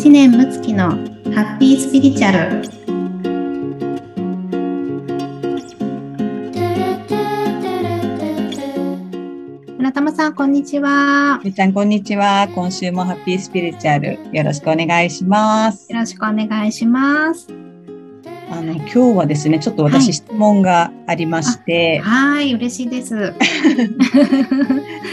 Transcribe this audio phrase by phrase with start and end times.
[0.00, 2.62] 知念睦月のハッピースピリチュアル。
[9.76, 11.38] 村玉さんこんにちは。
[11.44, 12.48] みちゃんこんにちは。
[12.54, 15.92] 今週もハッピースピリチュアルよろしくお願いします。
[15.92, 17.59] よろしくお願いします
[18.52, 23.32] あの今日はですね、ちょっと私、質問がありまして、はい、嬉しいです。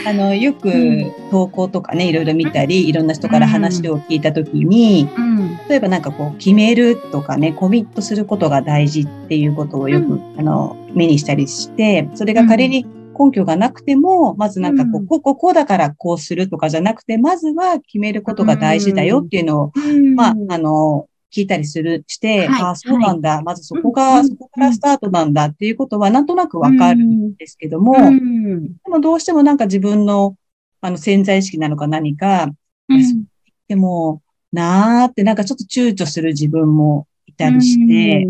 [0.07, 0.71] あのよく
[1.29, 12.87] 投稿とかね、いろいろ見たり、いろんな人から話を聞いたときに、うん、例えばなんかこう決めるとかね、コミットすることが大事っていうことをよく、うん、あの目にしたりして、それが仮に
[13.19, 19.71] 根拠がなくても、まずなんかこう、こう、こう、こうだからこうするとかじゃなくて、まずは決めることが大事だよっていうのを、
[20.15, 30.35] まあ、あの、聞いたりする、して、はい、ああ、そうなんだ、はい、まずそこが、うん、そこからスタートなんだっていうことはなんとなくわかるんですけども、うん、でもどうしてもなんか自分の、
[30.81, 32.49] あの、潜在意識なのか何か、
[32.89, 33.25] うん、
[33.67, 34.21] でも、
[34.51, 38.25] なーってなんかちょっと躊躇する自分もいたりして、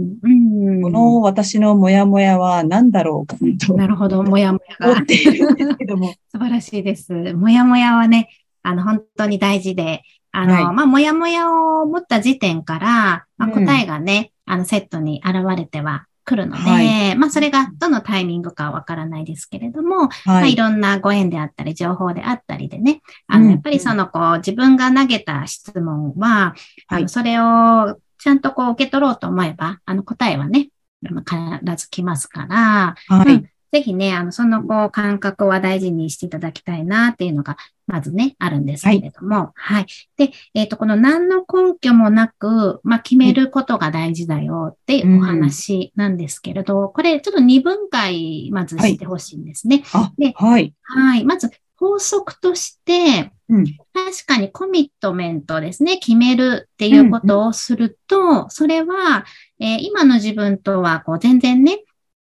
[0.82, 3.76] この私のモヤモヤは何だろうかと。
[3.76, 4.94] なるほど、モヤモヤが。
[4.94, 6.14] 思っているんですけども。
[6.30, 7.14] 素晴らしいです。
[7.34, 8.30] モヤモヤはね、
[8.64, 20.10] あの、本当に大事で、あの、はい、まあ、もやもやを持った時点から、まあ、答えがね、うん、あの、セットに現れては来るので、はい、まあ、それがどのタイミングかはわからないですけれども、はい。
[20.26, 26.54] まあ、いろんなご縁であったり、情報であったりでね、あの、やっぱりその、こう、自分が投げた質問は、
[26.88, 30.70] あの、それをちゃんとこう受け取ろうと思えば、あの、答えはね、
[31.02, 39.76] 必ず来ますから、はい、うんぜひね、あの、そのこう感覚は大事にしていただきたいなっていうのが、まずね、あるんですけれども、はい。
[39.76, 39.86] はい、
[40.18, 49.84] で、えっ、ー、と、この何の根拠もなく、まあ、決めることが大事だよってお話なんですけれど、うん、これちょっと二分解、まずしてほしいんですね。
[49.86, 50.74] はい、で、はい。
[50.84, 51.24] はい。
[51.24, 59.26] まず、法則として、うん、確かにコミットメントですね、決めるっていうことをすると、うんうん、それは、
[59.60, 61.84] えー、今の自分とはこう全然ね、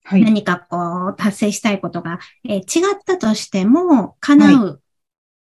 [0.09, 4.83] はい、何かこう達成したいことが、えー、違ったとしても叶う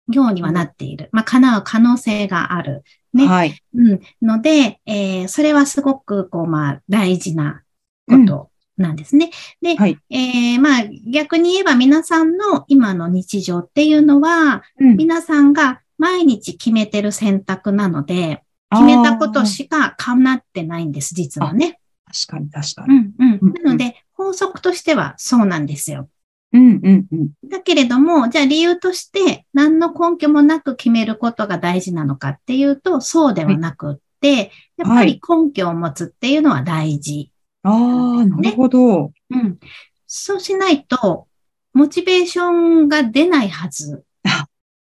[0.09, 1.05] ようにはなっている。
[1.05, 2.83] はい、まあ、叶う可能性がある。
[3.15, 3.27] ね。
[3.27, 3.59] はい。
[3.75, 4.01] うん。
[4.21, 7.63] ので、えー、それはすごく、こう、まあ、大事な
[8.07, 9.31] ことなんですね。
[9.63, 21.79] うん、で、はい、えー、まあ、逆に言えば皆さんの今の日常っていうのは、うん、皆さんが毎日決めてる選択なので、決めたことしか叶ってないんです、実はね。
[22.05, 22.95] 確かに、確かに。
[22.97, 23.53] うん、うん。
[23.63, 26.09] なので、法則としてはそうなんですよ。
[26.53, 27.31] うんうんうん。
[27.49, 37.31] だけれども、じゃあ理由として何の根拠もなく決めることが大事なのかっていうと、そうではなくって、やっぱり根拠を持つっていうのは大事、ね、
[37.63, 39.13] ああ、なるほど。
[39.31, 39.59] うん。
[40.07, 41.27] そうしないと、
[41.73, 44.05] モチベーションが出ないはず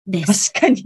[0.06, 0.52] です。
[0.52, 0.84] 確かに。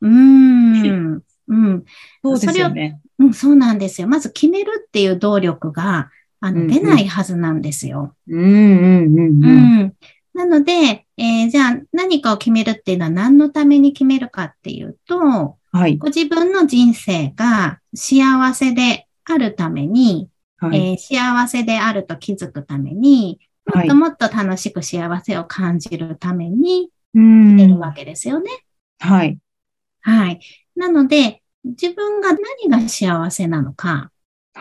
[0.00, 1.22] うーん。
[1.46, 1.84] うん。
[2.22, 3.00] そうですよね。
[3.18, 4.08] うん、そうなんですよ。
[4.08, 6.10] まず決めるっていう動力が、
[6.44, 8.14] あの、出ないはずなんですよ。
[8.28, 9.94] うんうんうんうん。
[10.34, 20.28] なので、えー、じゃあ何かを決めるっていうのは何のために決めるかっていうと、はい、ご自分の人生が幸せであるために、
[20.58, 23.40] はい、えー、幸せであると気づくために、
[23.74, 28.50] もっともっと楽しく幸せを感じるために、決めるわけですよね。
[28.98, 29.38] はい。
[30.02, 30.40] はい。
[30.76, 32.32] なので、自分が
[32.68, 34.10] 何が幸せなのか、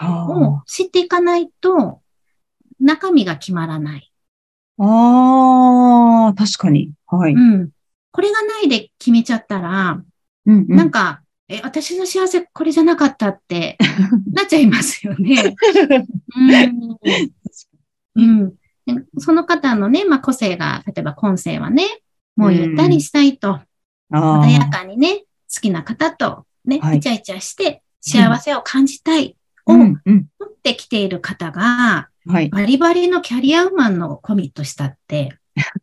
[0.01, 2.01] を知っていかないと、
[2.79, 4.11] 中身が決まらない。
[4.77, 6.91] ああ、確かに。
[7.07, 7.33] はい。
[7.33, 7.69] うん。
[8.11, 10.01] これがないで決めちゃったら、
[10.45, 13.77] うんうん、なんか、え、私の幸せこれじゃなかったって
[14.31, 15.55] なっちゃいますよね。
[18.15, 18.53] うん、うん。
[19.17, 21.85] その方のね、まあ、個性が、例えば今世はね、
[22.35, 23.59] もうゆったりしたいと、
[24.11, 25.19] 穏やかにね、
[25.53, 29.97] 好きな方とね、はい、イチャイチャして幸せを感じたいを持っ
[30.61, 35.37] てきている方が、はい、バリバリのキャリアウーマンのコミットしたって、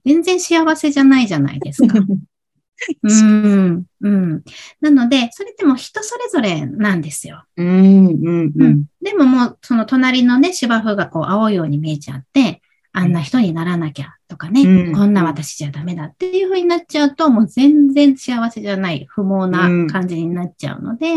[0.05, 1.99] 全然幸せじゃないじゃないですか。
[3.03, 4.43] うん、うん。
[4.81, 7.45] なので、それっても人それぞれなんですよ。
[7.57, 8.85] うん、うん、うん。
[9.03, 12.63] でももう、その隣のね、芝生がこう、青いように見えちゃって、
[12.93, 21.15] あんな人にならなきゃとかね、うん、こんな私じゃダメだっていうふうになっちゃうと、もう全然幸せじゃない、不毛な感じになっちゃうので、う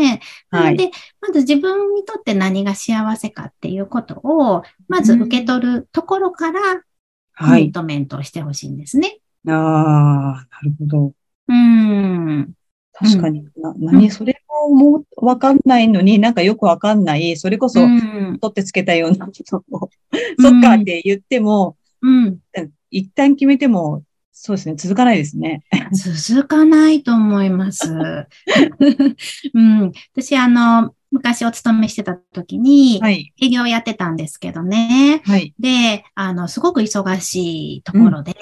[0.50, 0.90] なので、
[1.20, 6.60] まず自分にとって何が幸せかっていうことを、まず受け取るところから、
[7.38, 9.18] コミットメントをしてほしいんですね。
[9.44, 11.12] はい、ああ、なるほど。
[11.48, 12.52] うん。
[12.92, 13.44] 確かに。
[13.56, 19.90] な、何、それももうわかんないのに、なんかよくわかんない、それこそ、取ってつけたようなことを、
[20.40, 22.38] そっかって言っても、うん、
[22.94, 24.74] 一旦決めても、そうですね。
[24.76, 25.64] 続かないですね。
[25.92, 27.88] 続かないと思います。
[29.54, 33.00] うん、私、あの、昔お勤めしてた時に、
[33.40, 35.22] 営業やってたんですけどね。
[35.24, 38.34] はい、で、あの、すごく忙しいところで、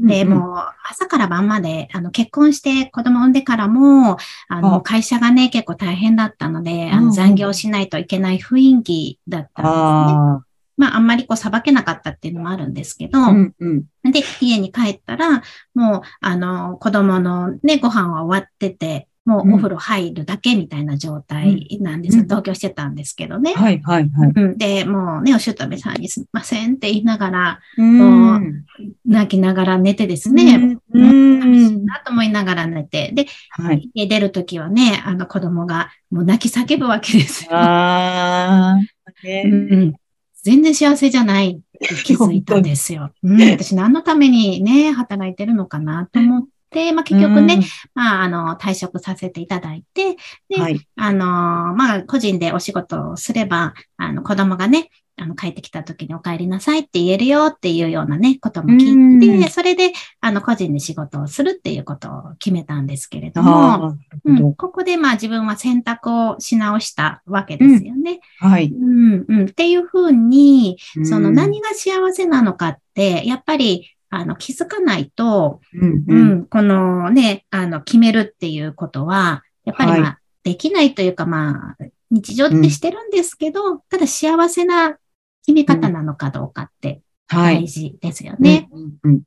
[0.00, 0.58] うん、で、もう
[0.88, 4.18] 朝から晩まで、あの、結婚して子供産んでからも、
[4.48, 10.49] あの、会社がね、結構大変だったので、あの、残業しないといけない雰囲気だったんですね。
[10.80, 15.42] まあ、あんまりこう、さばけなかったっていうのもあるんですけど、うんうん、で、家に帰ったら、
[15.74, 22.20] もう、あの、子供のね、ご飯は終わってて、もうお風呂入るだけみたいな状態なんです。
[22.20, 23.52] うん、同居してたんですけどね。
[23.52, 24.32] はいはいはい。
[24.34, 28.64] うん、で、もうね、お姑さんにすみませんって言いながら、うん、
[29.04, 37.50] 泣きながら寝てですね、うん、寂しいなと思いながら寝て、で、はい、出るときはね、あの子供がもう泣き叫ぶわけですよ。
[37.52, 38.78] あ
[39.22, 39.94] ね、うん
[40.42, 43.12] 全然幸せじゃないって気づいたんですよ。
[43.22, 47.62] うん、私何のためにね、働いてるのかなと思って、まあ結局ね、うん、
[47.94, 50.16] まああの、退職させていただいて、
[50.48, 51.26] で、はい、あの、
[51.74, 54.90] まあ個人でお仕事をすれば、あの子供がね、
[55.20, 68.20] あの、帰ってきた時にお帰りなさいって言えるよっていうようなね、ことも聞いて、それで、あの、個人で仕事をするっていうことを決めたんですけれども、うん、ここでまあ自分は選択をし直したわけですよね。
[68.42, 68.72] うん、はい。
[68.72, 69.44] うん、うん。
[69.44, 84.96] っていうふうに、その何が幸せなのかって、やっぱり、あの、気づかないと、うん、うん、このね、あの、決めるっていうことは、やっぱりまあ、はい、できないというかまあ、日常ってしてるんですけど、うん、ただ幸せな
[85.50, 88.68] 決め方なのかどうかって大事ですよね。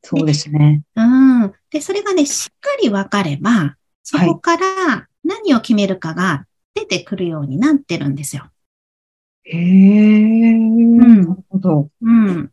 [0.04, 0.84] そうですね。
[0.96, 1.54] うん。
[1.70, 8.50] で、それがね、しっかり分かれば、そこから何を決めるかが出てくるようになってるんですよ。
[9.44, 11.90] へえ、うん、なるほど。
[12.02, 12.52] うん。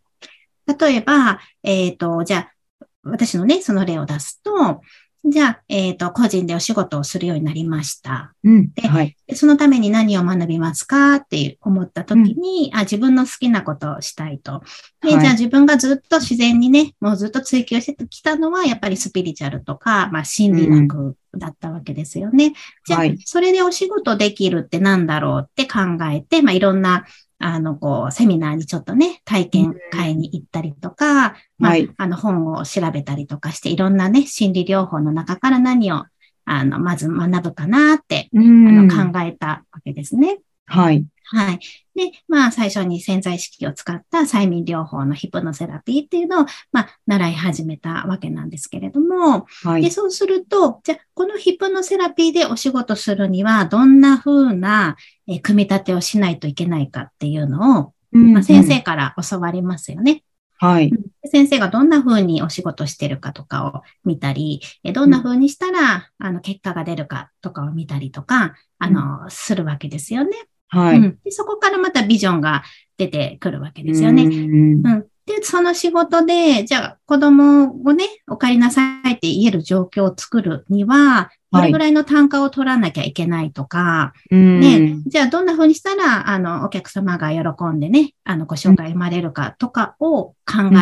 [0.67, 2.49] 例えば、えっ、ー、と、じゃ
[2.81, 4.81] あ、私のね、その例を出すと、
[5.23, 8.33] じゃあ、えっ、ー、と、個人でお仕事をするようになりました。
[8.43, 14.63] うん、で、はい、そのために何を学びますかって思った時に、うん、あ、自分の好きなことをしたいと。
[15.03, 22.47] で、はい、じゃあ自分がずっと自然にね、もうずっと追求してきたのは、やっぱりスピリチュアルとか、まあ、心理学だったわけですよね。
[22.47, 22.53] うん、
[22.87, 25.81] じゃあ、はい、それでお仕事できるって何だろうって考
[26.11, 27.05] えて、まあ、いろんな
[27.43, 36.05] あの、こう、セミナーにちょっとね、体験会に行ったりとか、まあ、あの、本を調べたりとかして、いろんなね、心理療法の中から何を、
[36.45, 40.39] あの、まず学ぶかなって、あの、考えたわけですね。
[40.67, 41.07] はい。
[41.33, 41.61] はい。
[41.95, 54.97] で、まあ、最初に潜在意識を使った催眠療法のヒプノセラピーっていうのを、まあ、習い始めたわけなんですけれども、はい、で、そうすると、じゃこのヒプノセラピーでお仕事するには、どんな風な、
[55.29, 60.25] えー、組み立てをしないといけないかっていうのを、うんうん、まあ、先生から教わりますよね。
[60.59, 60.93] はい。
[61.25, 64.61] 先生がどんな風にお仕事してるかとかを見たり、
[64.93, 70.37] どんな風にしたら、あの、結果が出るかとかを見たりとか、あの、するわけですよね。
[70.71, 71.31] はい、うん、で。
[71.31, 72.63] そこからまたビジョンが
[72.97, 74.25] 出てくるわけですよね。
[74.25, 90.35] うん、うん、で、その仕事で、じゃあ子供をね、お帰りなさいって言える状況を作るには、どれぐらいの単価を取らなきゃいけないとか、はい、ね、じゃあどんな風にしたら、あの、お客様が喜んでね、あの、ご紹介生まれるかとかを考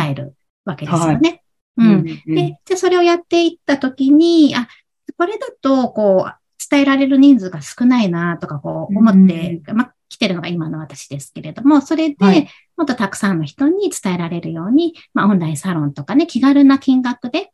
[0.08, 1.42] えるわけですよね。
[1.76, 2.04] うん。
[2.04, 4.68] で、じゃあそれをやっていったときに、あ、
[5.16, 6.32] これだと、こう、
[6.70, 17.52] 伝えられる人数が少ないなとかこう思って、まあ、来てるのが今の私ですけれども、それで、もっとたくさんの人に伝えられるように、まあ、オンラインサロンとかね、気軽な金額で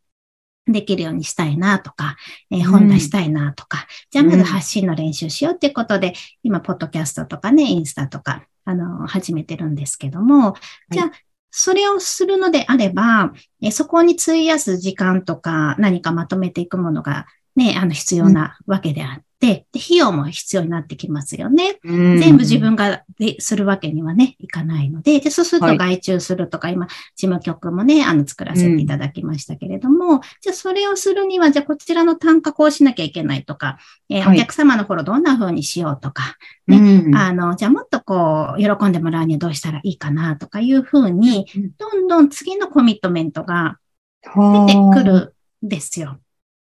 [0.67, 2.17] できるようにしたいなとか、
[2.51, 10.55] えー、本出したいなとか、うん、じゃあまず発信の練習しようっていうことで、今、ポッドキャストとかね、インスタとか、あの、始めてるんですけども、
[10.91, 11.13] じゃあ、
[11.51, 17.27] それをするのであれば、えそこに費やす時間とか何かまとめていくものが
[17.57, 21.79] ね、あの必要なわけであって、で、費用も必要になってきますよね。
[21.85, 26.95] 全部自分がでするわけにはね、いかないので、で、そうすると外注するとか、はい、今、事
[27.27, 41.47] 務局もね、あの、作らせていただきましたけれども、うん、じゃあそれをするには、じゃあこちらの単価こうしなきゃいけないとか、えー、お客様の頃どんな風にしようとか、ね、うん、あの、じゃあもっとこう、喜んでもらうにはどうしたらいいかなとかいう風に、
[41.77, 43.79] どんどん次のコミットメントが
[44.23, 45.35] 出てくる
[45.67, 46.19] んですよ。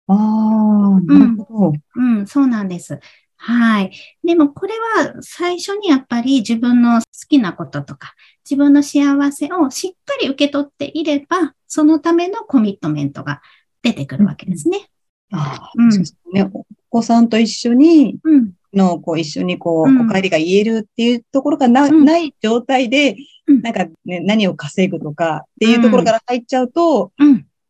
[0.10, 2.20] ああ、なるほど、うん。
[2.20, 3.00] うん、そうなんです。
[3.38, 3.92] はい。
[4.24, 8.14] でもこれは最初にやっぱり自分の好きなこととか、
[8.44, 13.42] 自分の幸せをしっかり受け取っていれば、そのためのコミットメントが
[13.82, 14.90] 出てくるわけですね。
[15.32, 16.50] うん、ああ、うん、そうですね。
[16.54, 23.16] お子さんと一緒に、うん、の、こう、一緒にこう、お帰りが言えるっていうところがなうん、ない状態で、
[23.64, 27.12] なんかね、何を稼ぐとかっていうところから入っちゃうと、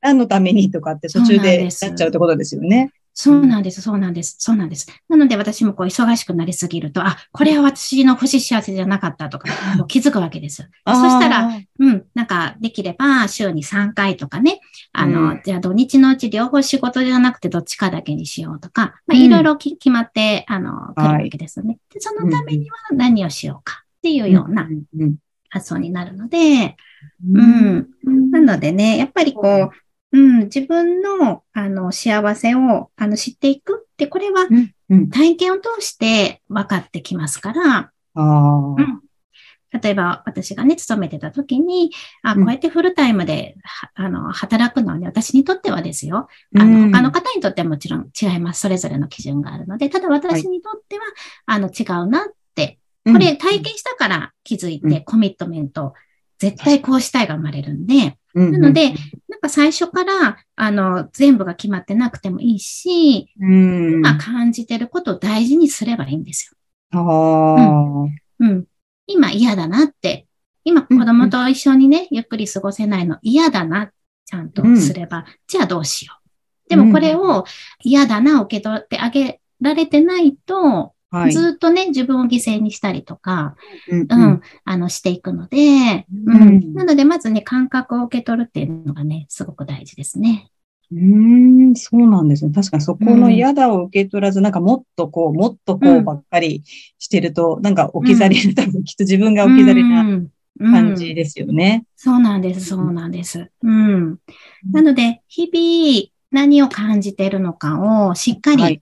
[0.02, 2.92] 何のためにとかって途中でなっちゃうってことですよね。
[3.22, 4.88] そうなんです、そうなんです、そうなんです。
[5.10, 9.50] なので私もこう忙しくなりすぎると、あ、これは私の不死幸せじゃなかったとか、
[9.90, 10.70] 気づくわけです。
[10.88, 14.62] そしたら、うん、なんかできれば週に3回とかね、
[14.94, 21.78] あの、うん、じゃあ土日のうち両方仕事じゃなくてどっちかだけにしようとか、まあ、いろいろ決まって、あの、来るわけですよね。
[21.94, 24.66] で、そのためには何をしようかっていうような
[25.50, 26.78] 発想になるので、
[27.34, 27.88] うん。
[28.32, 33.86] なのでね、やっぱりこう、うん、自分の、あの、幸せを、あの、知っていく。
[33.94, 34.48] って、これは、
[35.12, 38.76] 体験を通して分かってきますから、うん、
[39.82, 41.92] 例えば、私がね、勤めてた時に、
[42.24, 43.56] あ、こうやってフルタイムで、
[43.98, 46.30] うん、あの、働くのはね、私にとってはですよ。
[46.58, 48.62] あの、他の方にとってはもちろん違います。
[48.62, 51.14] それぞれの基準があるので、ただ私にとっては、はい、
[51.46, 55.94] あの、違うなって、これ体験したから気づいて、コミットメント、
[56.38, 58.92] 絶対こうしたいが生まれるんで、なので、
[59.28, 66.58] なんか最初から、あの、全部が決まってなくてもいいし、今感じてることを大事にすればいいんですよ。
[68.40, 68.66] うん、うん。
[69.08, 70.28] 今嫌だなって、
[70.64, 73.92] 今子供と一緒にね、ゆっくり過ごせないの嫌だな、
[74.26, 76.70] ちゃんとすれば、じゃあどうしよう。
[76.70, 77.46] でもこれを
[77.84, 83.56] 嫌だな、受け取ってあげられてないと、はい、ずっとね、自分を犠牲にしたりとか、
[83.90, 90.52] うん、うん、あの、していくので、うん、うん、なので、まずね、感覚を受け取るっていうのがね、すごく大事ですね。
[90.92, 92.52] うん、そうなんですね。
[92.54, 96.64] 確かにそこの嫌だを受け取らず、なんかもっとこう、もっとこうばっかり
[97.00, 100.22] してると、なんか置き去り、多分きっと自分が置き去りな
[100.60, 101.86] 感じですよね。
[101.96, 103.50] そうなんです、そうなんです。
[103.64, 104.18] うん。
[104.72, 108.82] なので、日々何を感じているのかをしっかり、はい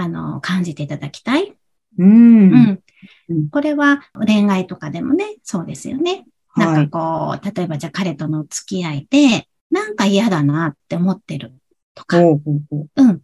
[0.00, 1.54] あの、感じていただきたい。
[1.98, 2.80] うん。
[3.28, 3.50] うん。
[3.50, 6.24] これは恋愛とかでもね、そうですよね。
[6.56, 11.52] なんかこう、例えばじゃあ彼との付き合いで、なんか嫌だなって思ってる
[11.94, 12.18] とか。
[12.18, 13.20] うん。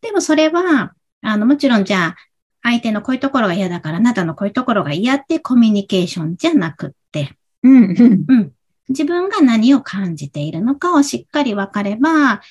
[0.00, 2.16] でもそれは、あの、もちろんじゃあ、
[2.62, 7.32] 相手のこういうところが嫌だから、あなたのこういうところが嫌ってコミュニケーションじゃなくって、
[7.64, 8.52] うん、うん、
[8.88, 12.42] 自分が何を感じているのかをしっかり分かれば、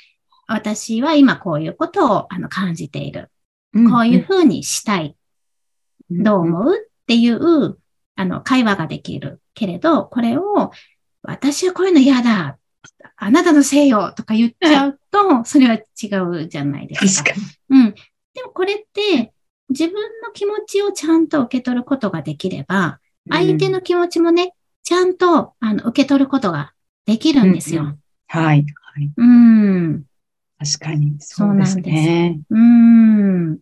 [0.48, 3.30] 私は今こういうことをあの感じている。
[3.76, 5.16] こういうふうにしたい。
[6.10, 7.78] どう思うっていう、
[8.16, 10.72] あの、会話ができるけれど、これを、
[11.22, 12.58] 私はこういうの嫌だ。
[13.18, 16.08] あなたのせいよとか言っちゃうと、それは違
[16.44, 17.32] うじゃないですか。
[17.70, 17.94] うん。
[18.34, 19.34] でもこれって、
[19.70, 24.54] 自分の気持ちをちゃんと受け取ることができれば、相手の気持ちもね、
[24.84, 26.74] ちゃんとあの受け取ることが
[27.06, 27.82] できるんですよ。
[27.82, 28.66] うんうん、はい。
[28.96, 29.12] はい。
[29.18, 30.04] うん。
[30.60, 31.16] 確かに。
[31.20, 31.82] そうですね。
[31.82, 32.46] うなんです。
[32.52, 33.60] うん。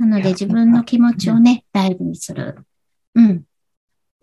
[0.00, 2.56] なので自分の気持ちをね、大事にする。
[3.14, 3.42] うん。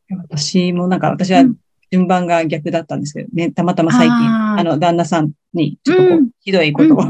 [0.09, 1.43] 私もなんか、私は
[1.91, 7.01] 順番が逆だったんですけどね、たまたま最近、あの、旦那さんに、ちょっとこう、うん、ひどいことを、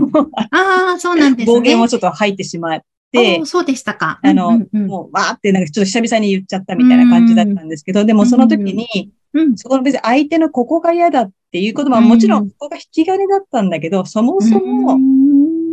[0.51, 1.55] ああ、そうなんですね。
[1.55, 2.81] 暴言をちょっと吐いてしまっ
[3.13, 4.19] て、そうでしたか。
[4.21, 14.97] あの、もう、わーって、なんかちょっと久々に言っちゃったみたいな感じだったんですけど、でもその時に、うん、そこの別に相手のここが嫌だっていうことはもちろんここが引き金だったんだけど、そもそも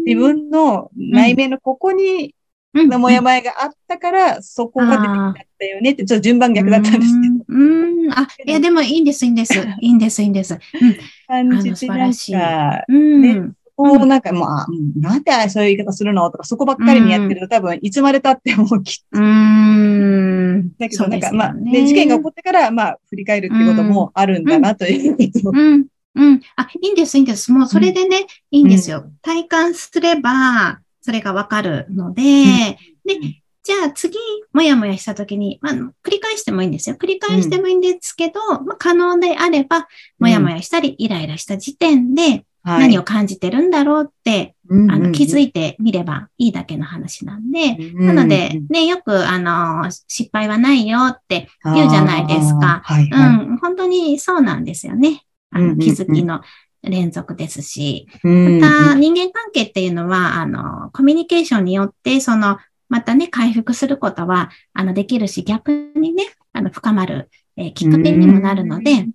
[0.06, 2.34] 自分の内面のここに
[2.74, 4.98] のもやもやがあったから、そこが
[5.34, 7.44] 出てきったよねって、ちょっと順番逆だったんですけど。
[7.48, 8.12] うん。
[8.12, 9.54] あ、いや、でもいいんです、いいんです。
[9.80, 10.54] いいんです、いいんです。
[10.54, 10.96] うん。
[11.26, 13.52] 感じて、なんか、うん。
[13.76, 14.66] こうなんかもう、あ、
[14.96, 19.20] なんでそういう言い方するのとか、そこばっかりにやってると、多分、いつまで経ってもきっと。
[19.20, 20.70] うん。
[20.78, 25.58] だけど、なんか、まあ、ね、事件が起こってから、まあ、振り返るってこともあるんだなということ。
[25.58, 25.86] うん。
[26.14, 26.40] うん。
[26.54, 27.50] あ、いいんです、いいんです。
[27.50, 29.10] もう、それでね、いいんですよ。
[29.22, 34.16] 体感すれば、それがわかるので、うん、で、じゃあ次、
[34.54, 36.96] もやもやしたときに、まあ、繰り返してもいいんですよ。
[36.96, 39.86] 繰り返してもいいんですけど、うん、まあ、可能であれば、
[40.18, 52.80] もやもやしたり、イライラした時点で、何を感じてるんだろうって、はい、あの気づいてみればいいだけの話なんで、なので、ね、よく、あの、失敗はないよって言うじゃないですか。
[52.82, 55.22] はいはい、うん、本当にそうなんですよね。
[55.50, 56.40] あの気づきの
[56.84, 69.08] 連続ですし、また人間関係っていうのは、あの、コミュニケーションによって、その、またね、回復することは、あの、できるし、逆にね、あの、深まる、えー、きっかけにもなるので、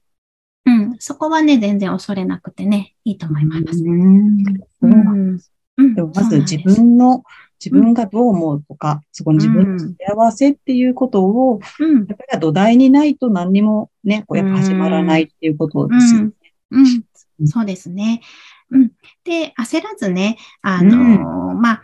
[0.65, 3.83] うん、そこはね、全然恐れなくてね、いいと思います。
[3.83, 5.39] うん。
[5.77, 7.23] うん、でもまず自分の、
[7.63, 16.31] 自分がどう思うとか、そこに自分の幸せっていうことを、うん、やっぱり土台にないと何にもね、こうやっぱ始まらないっていうことですよね。
[16.71, 17.03] うん、
[17.45, 18.21] そうですね。
[18.71, 18.91] うん。
[19.23, 21.83] で、焦らずね、あの、うん、まあ、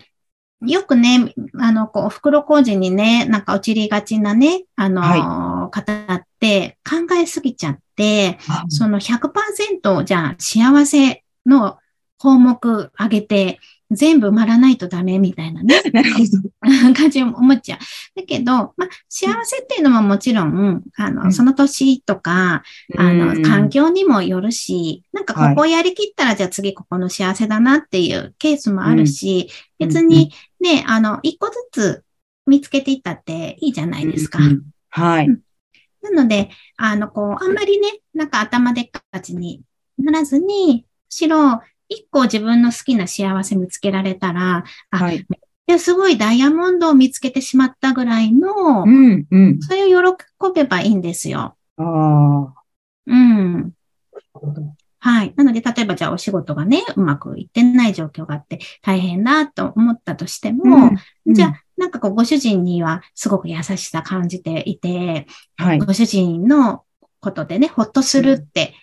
[0.65, 8.37] よくね、あの、こう、袋小路にね、なんか落ちりがちなね、あの、はい、方って考えすぎちゃって、
[8.69, 11.77] その100%じゃあ幸せの
[12.17, 13.59] 項目上げて、
[13.91, 15.81] 全部埋まらないとダメみたいなね。
[15.93, 16.25] なるほど。
[16.93, 17.79] 感じを思っちゃう。
[18.15, 22.63] だけど、まあ、幸せっていうのももちろん、あの、その年とか、
[22.97, 32.03] あの、環境にもよるし、なんかここをやりきったら、じゃあ次ここの幸せだなっていうケースもあるし、別にね、あの、一個ずつ
[32.47, 34.39] 見つけていったっていいじゃないですか。
[34.89, 35.27] はい。
[36.01, 39.61] なので、あの、こう、あんまりね、なんか頭でっかちに
[39.97, 45.25] ならずに、むしろ、一個自分の好きな幸せ見つけられたら、あ、はい、
[45.79, 51.55] すごいダイヤモンドを見つけてしまったぐらいの、うんうん、それを喜べばいいんですよ。
[51.77, 52.53] ああ。
[53.07, 53.71] うん。
[54.99, 55.33] はい。
[55.35, 60.91] なので、例えばじゃあお仕事がね、うまくいってない状況があって大変だと思ったとしても、
[61.25, 65.27] うん、じゃあ、なんかこう、ご主人にはすごく優しさ感じていて、
[65.57, 66.83] はい、ご主人の
[67.19, 68.73] ことでね、ほっとするって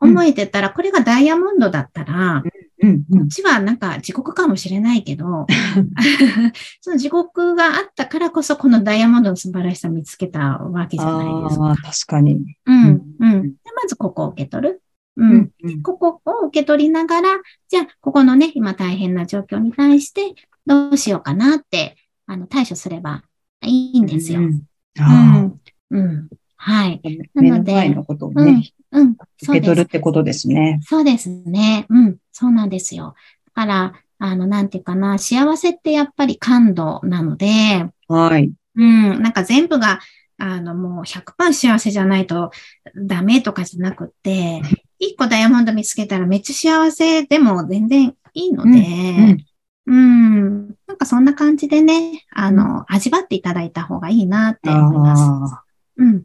[0.00, 2.42] 思えてたら、これがダイヤモンドだったら、
[2.80, 5.46] うんこっちはなんか地獄かもしれないけど、
[6.80, 11.76] その地獄があったからこそ、このダイヤモンドの素晴らしさ見つけたわけじゃないですか。
[11.76, 12.56] 確かに。
[12.66, 13.42] うん、うん。
[13.42, 14.82] でまずここを受け取る。
[15.16, 17.28] うん、うん、ここを受け取りながら、
[17.68, 23.24] じゃあ、ここのね、今大変な状況に対して、どうしようかなって、あの、対処すれば
[23.64, 24.40] いいんですよ。
[24.40, 25.60] うん。
[25.90, 26.28] うん。
[26.54, 27.00] はい。
[27.34, 30.80] なので、のことをね、うん、受け取るってことですね。
[30.82, 31.86] そうですね。
[31.88, 33.14] うん、そうなんですよ。
[33.54, 38.52] だから、あの、なんていうかな、幸せってやっぱり感度なので、はい。
[38.76, 40.00] うん、なんか全部が、
[40.38, 42.50] あの、もう100%幸せじゃないと
[42.96, 44.62] ダメとかじゃなくって、
[44.98, 49.46] 一個ダイヤモンド見つけたらめっちゃ幸せでも全然いいので、うん、
[49.86, 55.54] うん、なんかそんな感じでね、あの、味わっていただいた方がいいなって思います。
[55.96, 56.24] うん。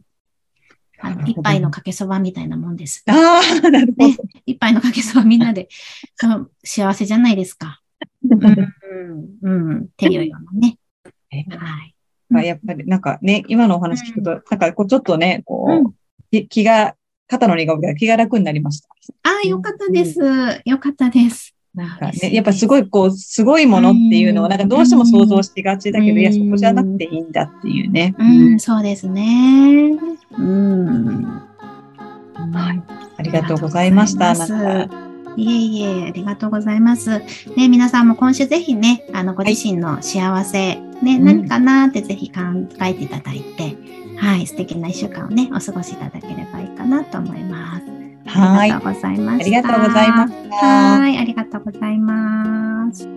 [1.04, 3.04] あの一杯のかけそばみたいなもんです。
[3.06, 4.16] ああ、なるほど、ね。
[4.46, 5.68] 一杯のかけそばみんなで、
[6.64, 7.82] 幸せじゃないですか。
[8.22, 10.78] うん、うん、っていうようなね。
[11.30, 11.94] はい。
[12.30, 16.96] まあ、やっぱりなんかね、今のお話聞くと、うん、なんかこうちょっとね、こう、うん、気が、
[17.28, 18.88] 肩の荷が気が楽になりました。
[19.24, 20.18] ああ、よかったです。
[20.64, 21.54] よかったです。
[21.74, 28.14] なんかね、やっぱすごいこう、すごいものっていうのを、なんかどうしても想像しがちだけど、いや、そこじゃなくていいんだっていうね。
[28.16, 29.90] うん、そうですね。
[30.38, 31.24] うん。
[32.52, 32.82] はい。
[33.16, 34.34] ありがとうございました。
[35.36, 37.18] いえいえ、ありがとうございます。
[37.56, 42.40] ね、皆さんも今週ぜひね、あの、ご自身の幸せ、はい、ね、何かなってぜひ考
[42.82, 43.76] えていただいて、
[44.16, 47.53] はい、素敵な一週間をね、お過ごしいただければいいかなと思います。
[48.34, 48.72] はい。
[48.72, 49.40] ありがとうございます。
[49.40, 50.66] ありがとうございました。
[50.66, 53.08] はい、ありがとうございます。